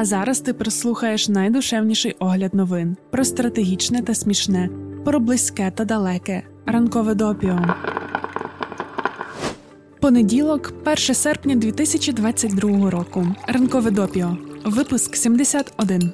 [0.00, 4.68] А зараз ти прослухаєш найдушевніший огляд новин про стратегічне та смішне,
[5.04, 7.58] про близьке та далеке, ранкове допіо.
[10.00, 13.26] Понеділок, 1 серпня 2022 року.
[13.46, 14.36] Ранкове допіо.
[14.64, 16.12] Випуск 71.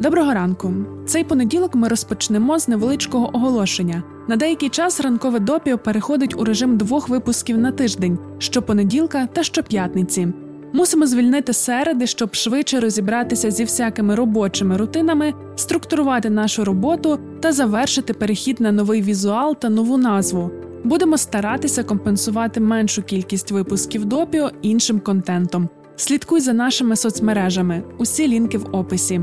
[0.00, 0.74] Доброго ранку.
[1.06, 4.02] Цей понеділок ми розпочнемо з невеличкого оголошення.
[4.28, 10.28] На деякий час ранкове допіо переходить у режим двох випусків на тиждень щопонеділка та щоп'ятниці.
[10.72, 18.12] Мусимо звільнити середи, щоб швидше розібратися зі всякими робочими рутинами, структурувати нашу роботу та завершити
[18.14, 20.50] перехід на новий візуал та нову назву.
[20.84, 25.68] Будемо старатися компенсувати меншу кількість випусків допіо іншим контентом.
[25.96, 27.82] Слідкуй за нашими соцмережами.
[27.98, 29.20] Усі лінки в описі.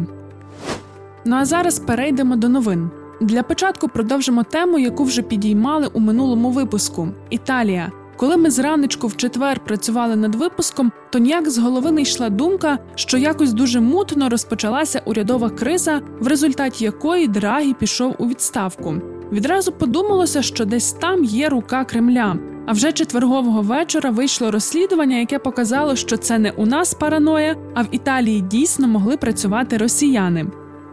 [1.26, 2.90] Ну а зараз перейдемо до новин.
[3.22, 7.92] Для початку продовжимо тему, яку вже підіймали у минулому випуску: Італія.
[8.20, 12.80] Коли ми зранечку в четвер працювали над випуском, то ніяк з голови не йшла думка,
[12.96, 18.96] що якось дуже мутно розпочалася урядова криза, в результаті якої Драгі пішов у відставку.
[19.32, 22.36] Відразу подумалося, що десь там є рука Кремля.
[22.68, 27.82] А вже четвергового вечора вийшло розслідування, яке показало, що це не у нас параноя, а
[27.82, 30.46] в Італії дійсно могли працювати росіяни.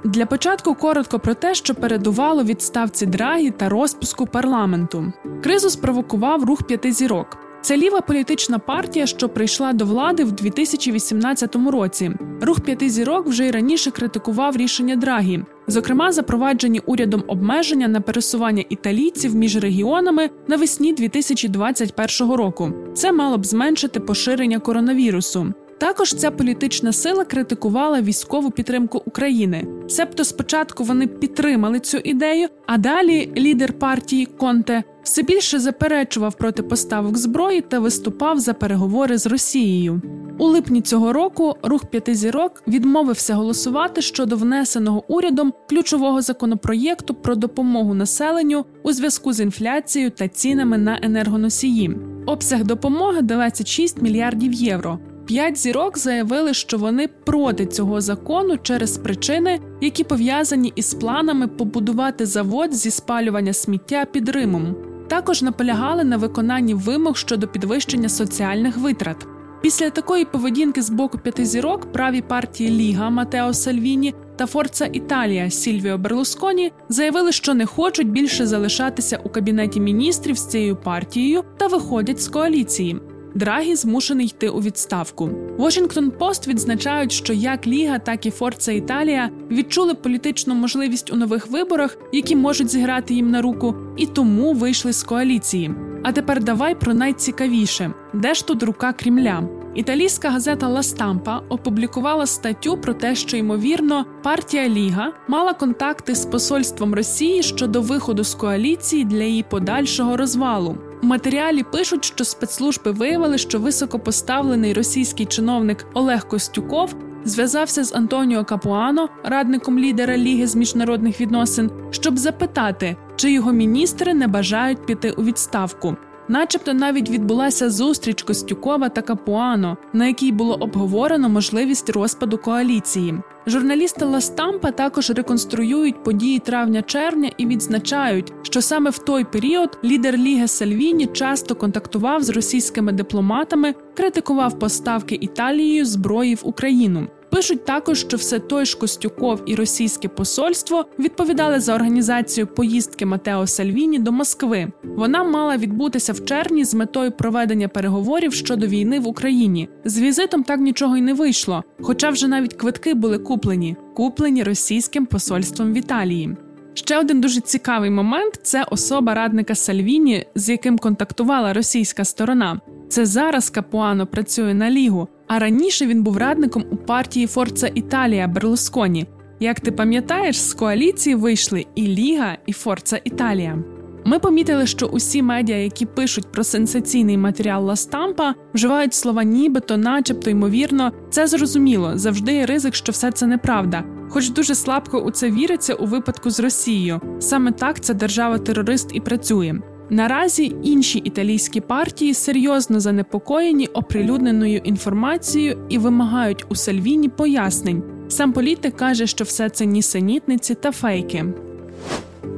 [0.07, 5.13] Для початку коротко про те, що передувало відставці Драгі та розпуску парламенту.
[5.43, 7.39] Кризу спровокував рух п'яти зірок.
[7.61, 12.11] Це ліва політична партія, що прийшла до влади в 2018 році.
[12.41, 18.65] Рух п'яти зірок вже й раніше критикував рішення Драгі, зокрема, запроваджені урядом обмеження на пересування
[18.69, 22.73] італійців між регіонами навесні 2021 року.
[22.95, 25.53] Це мало б зменшити поширення коронавірусу.
[25.79, 29.67] Також ця політична сила критикувала військову підтримку України.
[29.89, 36.63] Себто спочатку вони підтримали цю ідею, а далі лідер партії Конте все більше заперечував проти
[36.63, 40.03] поставок зброї та виступав за переговори з Росією.
[40.39, 47.35] У липні цього року рух п'яти зірок відмовився голосувати щодо внесеного урядом ключового законопроєкту про
[47.35, 51.97] допомогу населенню у зв'язку з інфляцією та цінами на енергоносії.
[52.27, 54.99] Обсяг допомоги 26 мільярдів євро.
[55.27, 62.27] П'ять зірок заявили, що вони проти цього закону через причини, які пов'язані із планами побудувати
[62.27, 64.77] завод зі спалювання сміття під Римом.
[65.09, 69.27] Також наполягали на виконанні вимог щодо підвищення соціальних витрат.
[69.63, 75.51] Після такої поведінки з боку п'яти зірок праві партії Ліга Матео Сальвіні та Форца Італія
[75.51, 81.67] Сільвіо Берлусконі заявили, що не хочуть більше залишатися у кабінеті міністрів з цією партією та
[81.67, 83.01] виходять з коаліції.
[83.37, 85.31] Драгі змушений йти у відставку.
[85.59, 91.51] Washington Post відзначають, що як Ліга, так і Форца Італія відчули політичну можливість у нових
[91.51, 95.75] виборах, які можуть зіграти їм на руку, і тому вийшли з коаліції.
[96.03, 99.49] А тепер давай про найцікавіше: де ж тут рука Кремля?
[99.75, 106.27] Італійська газета Ла Стампа опублікувала статтю про те, що ймовірно партія Ліга мала контакти з
[106.27, 110.79] посольством Росії щодо виходу з коаліції для її подальшого розвалу.
[111.03, 118.45] У матеріалі пишуть, що спецслужби виявили, що високопоставлений російський чиновник Олег Костюков зв'язався з Антоніо
[118.45, 125.11] Капуано, радником лідера Ліги з міжнародних відносин, щоб запитати, чи його міністри не бажають піти
[125.11, 125.97] у відставку.
[126.29, 133.15] Начебто навіть відбулася зустріч Костюкова та Капуано, на якій було обговорено можливість розпаду коаліції.
[133.47, 140.17] Журналісти Ла Стампа також реконструюють події травня-червня і відзначають, що саме в той період лідер
[140.17, 147.07] Ліги Сальвіні часто контактував з російськими дипломатами, критикував поставки Італією зброї в Україну.
[147.37, 153.47] Пишуть також, що все той ж Костюков і російське посольство відповідали за організацію поїздки Матео
[153.47, 154.73] Сальвіні до Москви.
[154.85, 159.69] Вона мала відбутися в червні з метою проведення переговорів щодо війни в Україні.
[159.85, 165.07] З візитом так нічого й не вийшло, хоча вже навіть квитки були куплені, куплені російським
[165.07, 166.37] посольством в Італії.
[166.75, 172.61] Ще один дуже цікавий момент це особа радника Сальвіні, з яким контактувала російська сторона.
[172.89, 178.29] Це зараз Капуано працює на лігу, а раніше він був радником у партії Форца Італія
[178.29, 179.07] Берлусконі.
[179.41, 183.59] Як ти пам'ятаєш, з коаліції вийшли і Ліга, і Форца Італія.
[184.05, 189.77] Ми помітили, що усі медіа, які пишуть про сенсаційний матеріал Ла Стампа, вживають слова нібито,
[189.77, 193.85] начебто, ймовірно, це зрозуміло, завжди є ризик, що все це неправда.
[194.09, 197.01] Хоч дуже слабко у це віриться у випадку з Росією.
[197.19, 199.55] Саме так ця держава-терорист і працює.
[199.91, 207.83] Наразі інші італійські партії серйозно занепокоєні оприлюдненою інформацією і вимагають у Сальвіні пояснень.
[208.09, 211.25] Сам політик каже, що все це нісенітниці та фейки.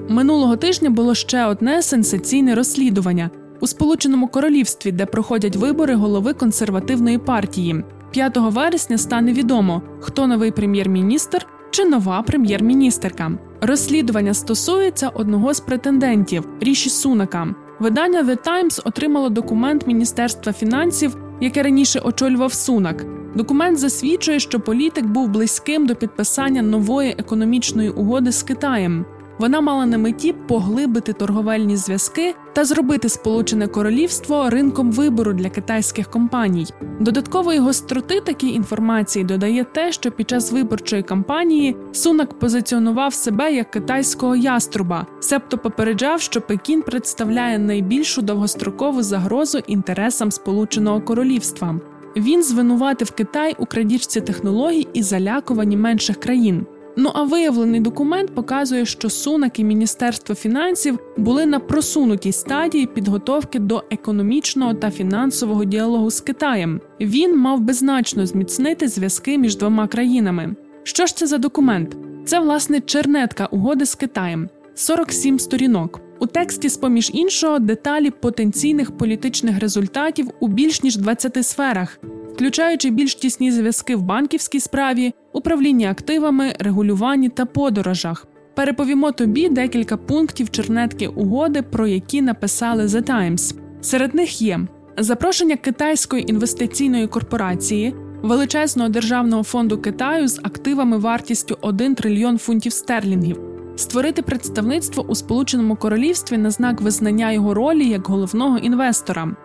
[0.08, 3.30] Минулого тижня було ще одне сенсаційне розслідування
[3.60, 7.84] у Сполученому Королівстві, де проходять вибори голови консервативної партії.
[8.10, 13.38] 5 вересня стане відомо, хто новий прем'єр-міністр чи нова прем'єр-міністерка.
[13.60, 17.54] Розслідування стосується одного з претендентів Ріші Сунака.
[17.80, 23.04] Видання The Times отримало документ Міністерства фінансів, яке раніше очолював Сунак.
[23.34, 29.04] Документ засвідчує, що політик був близьким до підписання нової економічної угоди з Китаєм.
[29.38, 36.10] Вона мала на меті поглибити торговельні зв'язки та зробити Сполучене Королівство ринком вибору для китайських
[36.10, 36.66] компаній.
[37.00, 43.70] Додаткової гостроти такій інформації додає те, що під час виборчої кампанії Сунак позиціонував себе як
[43.70, 51.80] китайського яструба, себто попереджав, що Пекін представляє найбільшу довгострокову загрозу інтересам Сполученого Королівства.
[52.16, 56.66] Він звинуватив Китай у крадіжці технологій і залякуванні менших країн.
[57.00, 63.58] Ну а виявлений документ показує, що Сунак і Міністерство фінансів були на просунутій стадії підготовки
[63.58, 66.80] до економічного та фінансового діалогу з Китаєм.
[67.00, 70.54] Він мав би значно зміцнити зв'язки між двома країнами.
[70.82, 71.96] Що ж це за документ?
[72.24, 76.00] Це власне чернетка угоди з Китаєм, 47 сторінок.
[76.20, 82.00] У тексті, з поміж іншого, деталі потенційних політичних результатів у більш ніж 20 сферах,
[82.38, 88.26] включаючи більш тісні зв'язки в банківській справі, управлінні активами, регулюванні та подорожах.
[88.54, 93.54] Переповімо тобі декілька пунктів чернетки угоди, про які написали The Times.
[93.80, 94.60] Серед них є
[94.98, 103.40] запрошення китайської інвестиційної корпорації, величезного державного фонду Китаю з активами вартістю 1 трильйон фунтів стерлінгів,
[103.76, 109.36] створити представництво у Сполученому Королівстві на знак визнання його ролі як головного інвестора.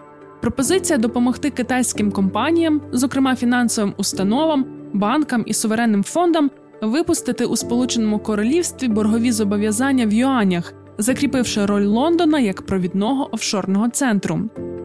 [0.43, 6.51] Пропозиція допомогти китайським компаніям, зокрема фінансовим установам, банкам і суверенним фондам,
[6.81, 14.39] випустити у Сполученому Королівстві боргові зобов'язання в юанях, закріпивши роль Лондона як провідного офшорного центру,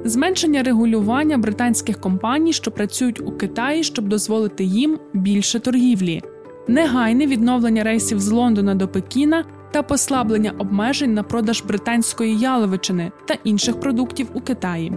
[0.05, 6.23] зменшення регулювання британських компаній, що працюють у Китаї, щоб дозволити їм більше торгівлі,
[6.69, 9.45] негайне відновлення рейсів з Лондона до Пекіна.
[9.73, 14.93] Та послаблення обмежень на продаж британської яловичини та інших продуктів у Китаї.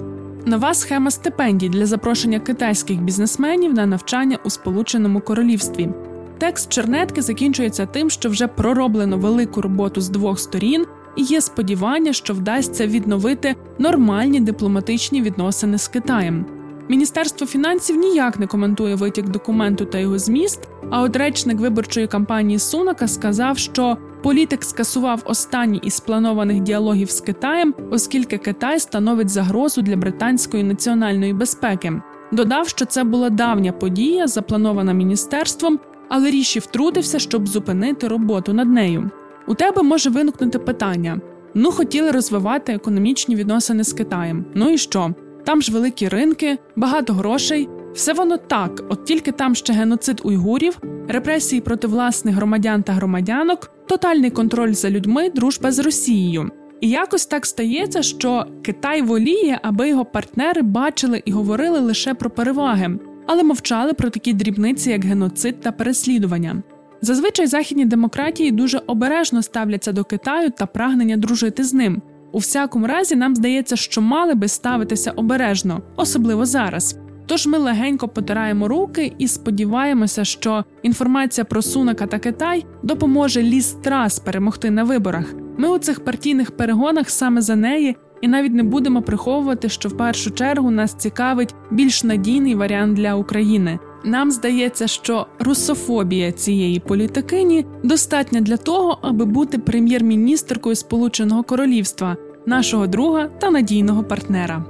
[0.45, 5.89] Нова схема стипендій для запрошення китайських бізнесменів на навчання у Сполученому Королівстві.
[6.37, 10.85] Текст чернетки закінчується тим, що вже пророблено велику роботу з двох сторін,
[11.15, 16.60] і є сподівання, що вдасться відновити нормальні дипломатичні відносини з Китаєм.
[16.89, 20.59] Міністерство фінансів ніяк не коментує витік документу та його зміст.
[20.89, 27.21] А от речник виборчої кампанії Сунака сказав, що політик скасував останній із планованих діалогів з
[27.21, 32.01] Китаєм, оскільки Китай становить загрозу для британської національної безпеки.
[32.31, 35.79] Додав, що це була давня подія, запланована міністерством,
[36.09, 39.11] але ріші втрутився, щоб зупинити роботу над нею.
[39.47, 41.21] У тебе може виникнути питання:
[41.53, 44.45] ну хотіли розвивати економічні відносини з Китаєм.
[44.55, 45.13] Ну і що?
[45.43, 47.69] Там ж великі ринки, багато грошей.
[47.93, 53.71] Все воно так, от тільки там ще геноцид уйгурів, репресії проти власних громадян та громадянок,
[53.87, 56.51] тотальний контроль за людьми, дружба з Росією.
[56.81, 62.29] І якось так стається, що Китай воліє, аби його партнери бачили і говорили лише про
[62.29, 66.63] переваги, але мовчали про такі дрібниці, як геноцид та переслідування.
[67.01, 72.01] Зазвичай західні демократії дуже обережно ставляться до Китаю та прагнення дружити з ним.
[72.31, 76.97] У всякому разі, нам здається, що мали би ставитися обережно, особливо зараз.
[77.25, 83.77] Тож ми легенько потираємо руки і сподіваємося, що інформація про Сунака та Китай допоможе Ліз
[83.83, 85.33] Трас перемогти на виборах.
[85.57, 89.97] Ми у цих партійних перегонах саме за неї, і навіть не будемо приховувати, що в
[89.97, 93.79] першу чергу нас цікавить більш надійний варіант для України.
[94.03, 102.87] Нам здається, що русофобія цієї політикині достатня для того, аби бути прем'єр-міністркою Сполученого Королівства, нашого
[102.87, 104.65] друга та надійного партнера.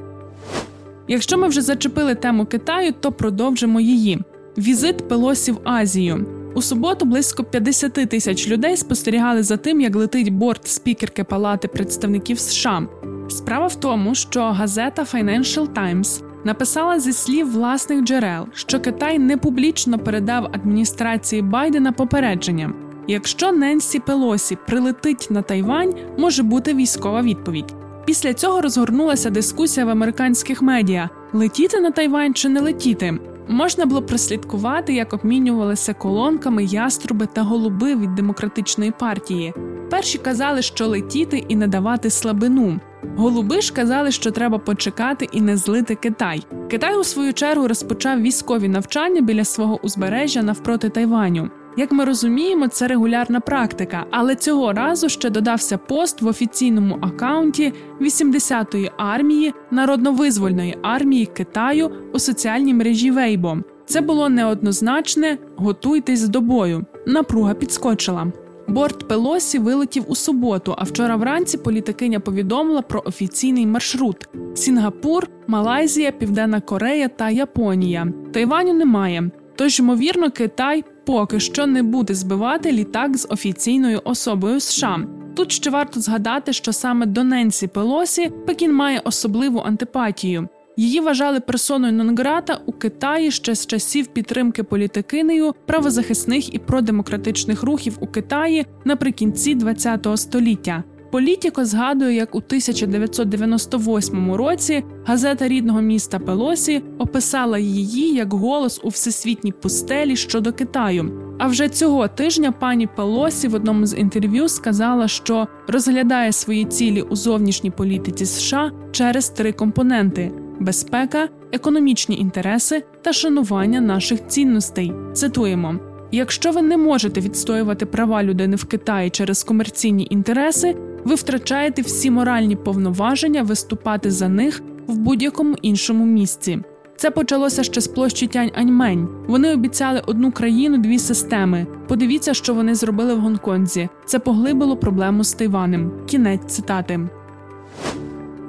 [1.07, 4.19] Якщо ми вже зачепили тему Китаю, то продовжимо її.
[4.57, 6.25] Візит Пелосі в Азію.
[6.55, 12.39] У суботу близько 50 тисяч людей спостерігали за тим, як летить борт спікерки Палати представників
[12.39, 12.87] США.
[13.29, 19.37] Справа в тому, що газета Financial Times написала зі слів власних джерел, що Китай не
[19.37, 22.73] публічно передав адміністрації Байдена попередження.
[23.07, 27.73] Якщо Ненсі Пелосі прилетить на Тайвань, може бути військова відповідь.
[28.05, 33.19] Після цього розгорнулася дискусія в американських медіа: летіти на Тайвань чи не летіти.
[33.51, 39.53] Можна було прослідкувати, як обмінювалися колонками яструби та голуби від демократичної партії.
[39.89, 42.79] Перші казали, що летіти і не давати слабину.
[43.17, 46.43] Голуби ж казали, що треба почекати і не злити Китай.
[46.69, 51.49] Китай у свою чергу розпочав військові навчання біля свого узбережжя навпроти Тайваню.
[51.77, 57.73] Як ми розуміємо, це регулярна практика, але цього разу ще додався пост в офіційному акаунті
[58.01, 63.63] 80-ї армії народно-визвольної армії Китаю у соціальній мережі Weibo.
[63.85, 66.85] Це було неоднозначне готуйтесь до бою.
[67.07, 68.31] Напруга підскочила.
[68.67, 76.11] Борт Пелосі вилетів у суботу, а вчора вранці політикиня повідомила про офіційний маршрут: Сінгапур, Малайзія,
[76.11, 78.07] Південна Корея та Японія.
[78.33, 79.31] Тайваню немає.
[79.55, 84.99] Тож, ймовірно, Китай поки що не буде збивати літак з офіційною особою США.
[85.35, 90.47] Тут ще варто згадати, що саме до Ненсі Пелосі Пекін має особливу антипатію.
[90.77, 97.97] Її вважали персоною Нонграта у Китаї ще з часів підтримки політикинею правозахисних і продемократичних рухів
[97.99, 100.83] у Китаї наприкінці ХХ століття.
[101.11, 108.89] Політіко згадує, як у 1998 році газета рідного міста Пелосі описала її як голос у
[108.89, 111.11] всесвітній пустелі щодо Китаю.
[111.39, 117.01] А вже цього тижня пані Пелосі в одному з інтерв'ю сказала, що розглядає свої цілі
[117.01, 124.93] у зовнішній політиці США через три компоненти: безпека, економічні інтереси та шанування наших цінностей.
[125.13, 125.75] Цитуємо.
[126.11, 132.11] Якщо ви не можете відстоювати права людини в Китаї через комерційні інтереси, ви втрачаєте всі
[132.11, 136.59] моральні повноваження виступати за них в будь-якому іншому місці.
[136.95, 139.07] Це почалося ще з площі Тянь Аньмень.
[139.27, 141.67] Вони обіцяли одну країну, дві системи.
[141.87, 143.89] Подивіться, що вони зробили в Гонконзі.
[144.05, 145.91] Це поглибило проблему з Тайванем.
[146.07, 146.99] Кінець цитати.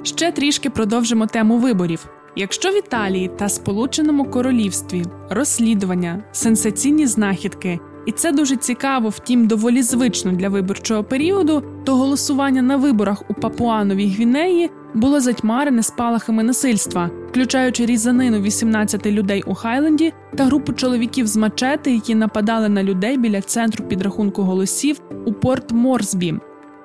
[0.03, 2.09] Ще трішки продовжимо тему виборів.
[2.35, 9.81] Якщо в Італії та Сполученому Королівстві розслідування, сенсаційні знахідки, і це дуже цікаво, втім доволі
[9.81, 17.09] звично для виборчого періоду, то голосування на виборах у Папуановій Гвінеї було затьмарене спалахами насильства,
[17.29, 23.17] включаючи різанину 18 людей у Хайленді та групу чоловіків з мачети, які нападали на людей
[23.17, 26.33] біля центру підрахунку голосів у Порт Морсбі.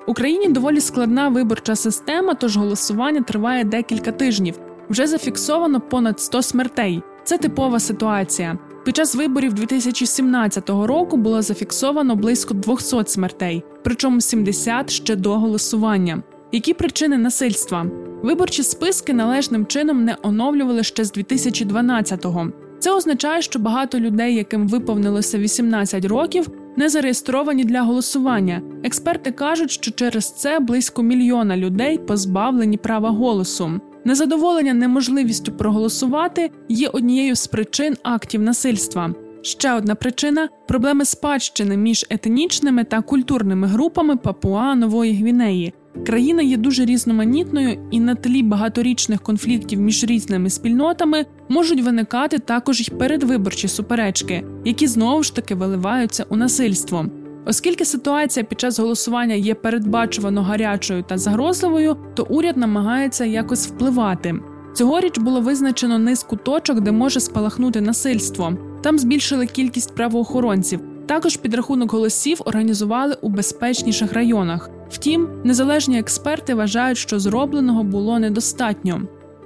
[0.07, 4.59] Україні доволі складна виборча система, тож голосування триває декілька тижнів.
[4.89, 7.03] Вже зафіксовано понад 100 смертей.
[7.23, 8.57] Це типова ситуація.
[8.85, 16.23] Під час виборів 2017 року було зафіксовано близько 200 смертей, причому 70 ще до голосування.
[16.51, 17.85] Які причини насильства?
[18.23, 22.51] Виборчі списки належним чином не оновлювали ще з 2012-го.
[22.79, 28.61] Це означає, що багато людей, яким виповнилося 18 років, не зареєстровані для голосування.
[28.83, 33.71] Експерти кажуть, що через це близько мільйона людей позбавлені права голосу.
[34.05, 39.13] Незадоволення неможливістю проголосувати є однією з причин актів насильства.
[39.41, 45.73] Ще одна причина проблеми спадщини між етнічними та культурними групами Папуа Нової Гвінеї.
[46.05, 52.81] Країна є дуже різноманітною, і на тлі багаторічних конфліктів між різними спільнотами можуть виникати також
[52.81, 57.05] й передвиборчі суперечки, які знову ж таки виливаються у насильство.
[57.49, 64.35] Оскільки ситуація під час голосування є передбачувано гарячою та загрозливою, то уряд намагається якось впливати.
[64.73, 68.53] Цьогоріч було визначено низку точок, де може спалахнути насильство.
[68.81, 70.79] Там збільшили кількість правоохоронців.
[71.05, 74.69] Також підрахунок голосів організували у безпечніших районах.
[74.89, 79.01] Втім, незалежні експерти вважають, що зробленого було недостатньо.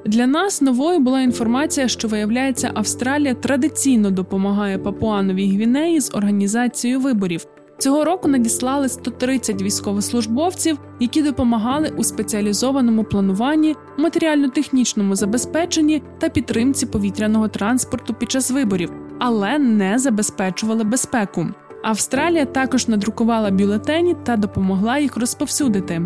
[0.05, 7.45] Для нас новою була інформація, що виявляється, Австралія традиційно допомагає Папуановій Гвінеї з організацією виборів.
[7.77, 17.47] Цього року надіслали 130 військовослужбовців, які допомагали у спеціалізованому плануванні, матеріально-технічному забезпеченні та підтримці повітряного
[17.47, 21.47] транспорту під час виборів, але не забезпечували безпеку.
[21.83, 26.01] Австралія також надрукувала бюлетені та допомогла їх розповсюдити.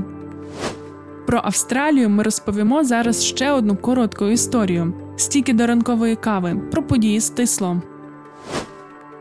[1.27, 7.21] Про Австралію ми розповімо зараз ще одну коротку історію: стільки до ранкової кави про події
[7.21, 7.81] стисло.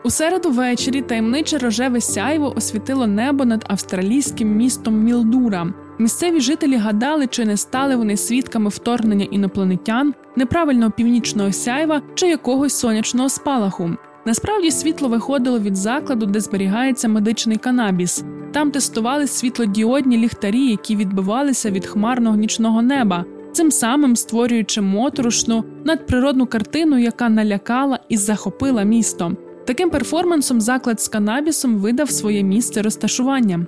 [0.06, 5.72] У середу ввечері таємниче рожеве сяйво освітило небо над австралійським містом Мілдура.
[5.98, 12.74] Місцеві жителі гадали, чи не стали вони свідками вторгнення інопланетян, неправильного північного сяйва чи якогось
[12.74, 13.90] сонячного спалаху.
[14.26, 18.24] Насправді світло виходило від закладу, де зберігається медичний канабіс.
[18.52, 26.46] Там тестували світлодіодні ліхтарі, які відбивалися від хмарного нічного неба, цим самим створюючи моторошну надприродну
[26.46, 29.36] картину, яка налякала і захопила місто.
[29.66, 33.66] Таким перформансом заклад з канабісом видав своє місце розташування.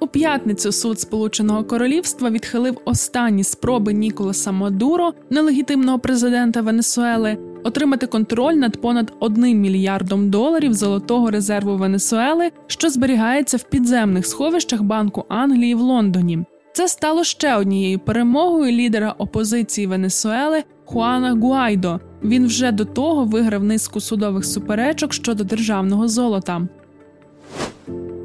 [0.00, 8.54] У п'ятницю суд Сполученого Королівства відхилив останні спроби Ніколаса Мадуро, нелегітимного президента Венесуели, отримати контроль
[8.54, 15.74] над понад одним мільярдом доларів золотого резерву Венесуели, що зберігається в підземних сховищах Банку Англії
[15.74, 16.44] в Лондоні.
[16.72, 22.00] Це стало ще однією перемогою лідера опозиції Венесуели Хуана Гуайдо.
[22.24, 26.68] Він вже до того виграв низку судових суперечок щодо державного золота.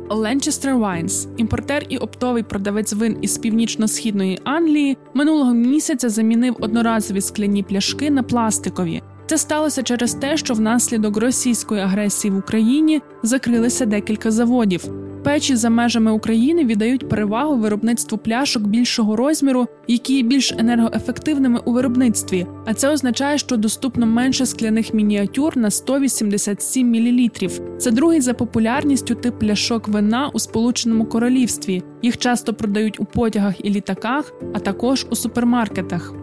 [0.10, 7.64] Ленчестер Wines, імпортер і оптовий продавець вин із північно-східної Англії, минулого місяця замінив одноразові скляні
[7.64, 9.02] пляшки на пластикові.
[9.26, 15.11] Це сталося через те, що внаслідок російської агресії в Україні закрилися декілька заводів.
[15.24, 21.72] Печі за межами України віддають перевагу виробництву пляшок більшого розміру, які є більш енергоефективними у
[21.72, 22.48] виробництві.
[22.66, 27.30] А це означає, що доступно менше скляних мініатюр на 187 мл.
[27.78, 31.84] Це другий за популярністю тип пляшок вина у Сполученому Королівстві.
[32.02, 36.21] Їх часто продають у потягах і літаках, а також у супермаркетах.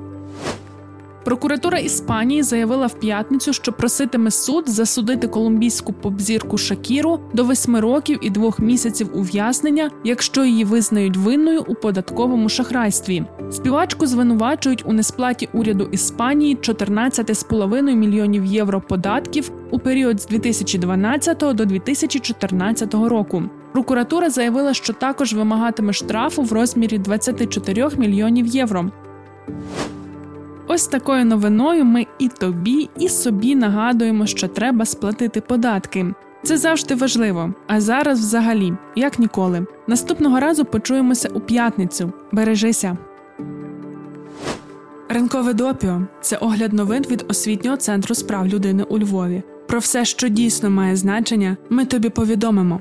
[1.29, 8.19] Прокуратура Іспанії заявила в п'ятницю, що проситиме суд засудити колумбійську попзірку Шакіру до восьми років
[8.23, 13.25] і двох місяців ув'язнення, якщо її визнають винною у податковому шахрайстві.
[13.51, 21.65] Співачку звинувачують у несплаті уряду Іспанії 14,5 мільйонів євро податків у період з 2012 до
[21.65, 23.43] 2014 року.
[23.73, 28.91] Прокуратура заявила, що також вимагатиме штрафу в розмірі 24 мільйонів євро.
[30.71, 36.07] Ось такою новиною ми і тобі, і собі нагадуємо, що треба сплатити податки.
[36.43, 37.55] Це завжди важливо.
[37.67, 39.67] А зараз, взагалі, як ніколи.
[39.87, 42.13] Наступного разу почуємося у п'ятницю.
[42.33, 42.97] Бережися.
[45.09, 49.43] Ринкове допіо це огляд новин від освітнього центру справ людини у Львові.
[49.69, 52.81] Про все, що дійсно має значення, ми тобі повідомимо.